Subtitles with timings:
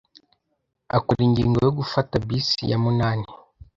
[0.97, 3.27] Akora ingingo yo gufata bisi ya munani.